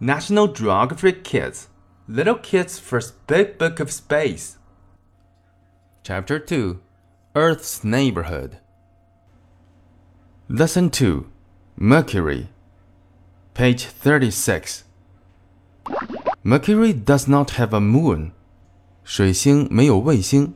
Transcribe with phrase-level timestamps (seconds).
[0.00, 1.68] National Geographic Kids
[2.08, 4.58] Little Kids' First Big Book of Space.
[6.04, 6.78] Chapter 2
[7.34, 8.58] Earth's Neighborhood.
[10.48, 11.26] Lesson 2
[11.76, 12.48] Mercury.
[13.54, 14.84] Page 36.
[16.44, 18.30] Mercury does not have a moon.
[19.02, 20.54] 水星没有卫星。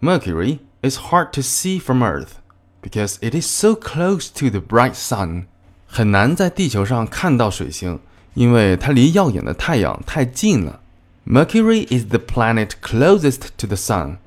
[0.00, 2.34] Mercury is hard to see from Earth
[2.80, 5.46] because it is so close to the bright sun.
[5.86, 7.98] 很难在地球上看到水星。
[8.34, 10.80] 因为它离耀眼的太阳太近了。
[11.26, 14.18] Mercury is the planet closest to the sun.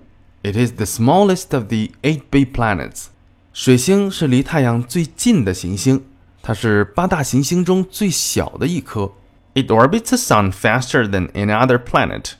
[0.43, 3.05] It is the smallest of the eight big planets.
[3.53, 6.03] 水星是离太阳最近的行星，
[6.41, 9.11] 它是八大行星中最小的一颗。
[9.53, 12.33] It orbits the sun faster than any other planet.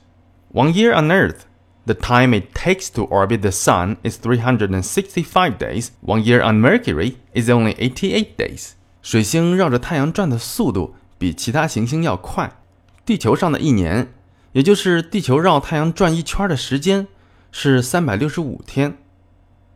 [0.54, 1.42] One year on Earth,
[1.86, 5.90] the time it takes to orbit the sun is 365 days.
[6.02, 8.70] One year on Mercury is only 88 days.
[9.02, 12.61] 水星绕着太阳转的速度 比其他行星要快。
[13.05, 14.13] 地球上的一年，
[14.53, 17.07] 也就是地球绕太阳转一圈的时间，
[17.53, 18.99] 是三百六十五天。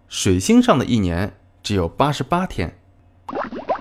[0.09, 2.77] 水星上的一年只有八十八天。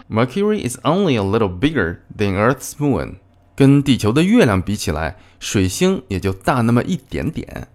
[0.08, 3.16] Mercury is only a little bigger than Earth's moon。
[3.56, 7.68] 跟地球的月亮比起来，水星也就大那么一点点。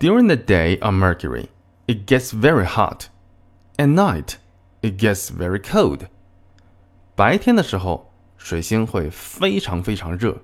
[0.00, 1.48] During the day on Mercury,
[1.86, 3.08] it gets very hot.
[3.76, 4.36] At night,
[4.80, 6.06] it gets very cold.
[7.14, 8.10] 白天的时候。
[8.43, 10.37] 水星会非常非常热，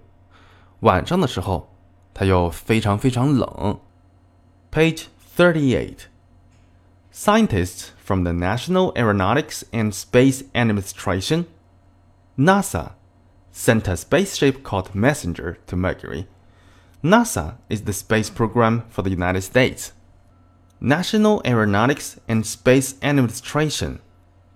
[0.81, 1.73] 晚上的时候
[2.13, 3.79] 它又非常非常冷。
[4.71, 5.05] Page
[5.37, 6.07] thirty-eight.
[7.13, 11.45] Scientists from the National Aeronautics and Space Administration,
[12.37, 12.91] NASA,
[13.53, 16.25] sent a spaceship called Messenger to Mercury.
[17.01, 19.91] NASA is the space program for the United States.
[20.81, 23.99] National Aeronautics and Space Administration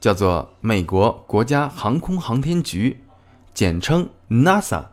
[0.02, 3.02] 叫做美国国家航空航天局。
[3.55, 4.87] 简称 NASA。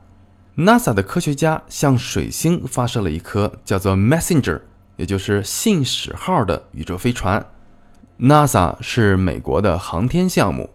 [0.56, 4.62] NASA 的科学家向水星发射了一颗叫做 Messenger，
[4.98, 7.44] 也就是信使号的宇宙飞船。
[8.20, 10.70] NASA 是美国的航天项目。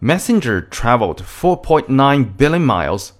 [0.00, 3.10] Messenger traveled 4.9 billion miles,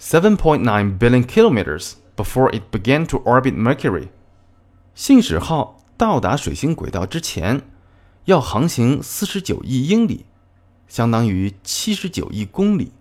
[0.00, 4.08] 7.9 billion kilometers before it began to orbit Mercury.
[4.94, 7.60] 信使号到达水星轨道之前，
[8.24, 10.24] 要航行四十九亿英里。
[10.87, 12.91] 相当于七十九亿公里。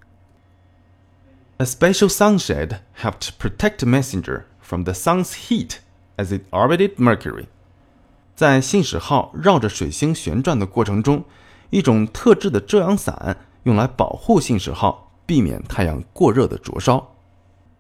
[1.59, 5.77] A special sunshade helped protect Messenger from the sun's heat
[6.17, 7.47] as it orbited Mercury。
[8.35, 11.25] 在信使号绕着水星旋转的过程中，
[11.71, 17.15] 一种特制的遮阳伞用来保护信使号，避免太阳过热的灼烧。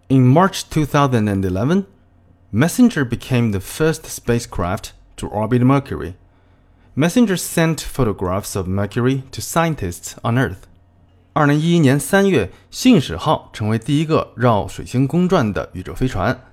[0.08, 1.84] In March 2011,
[2.52, 6.14] Messenger became the first spacecraft to orbit Mercury.
[6.99, 10.63] Messenger sent photographs of Mercury to scientists on Earth.
[11.33, 16.45] 二零一一年三月，信使号成为第一个绕水星公转的宇宙飞船。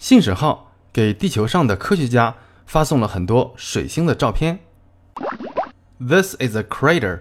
[0.00, 2.34] 信使号给地球上的科学家
[2.66, 4.58] 发送了很多水星的照片。
[6.00, 7.20] This is a crater.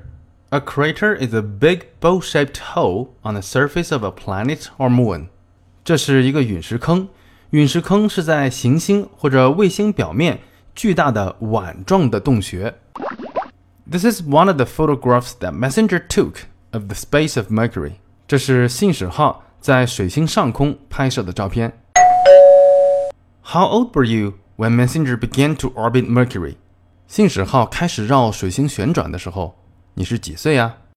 [0.49, 5.27] A crater is a big bowl-shaped hole on the surface of a planet or moon.
[5.83, 7.07] 这是一个陨石坑。
[7.51, 10.39] 陨石坑是在行星或者卫星表面。
[10.74, 12.74] 巨大的碗状的洞穴。
[13.90, 17.92] This is one of the photographs that Messenger took of the space of Mercury。
[18.26, 21.72] 这是信使号在水星上空拍摄的照片。
[23.42, 26.56] How old were you when Messenger began to orbit Mercury？
[27.06, 29.56] 信使号开始绕水星旋转的时候，
[29.94, 30.78] 你是几岁呀？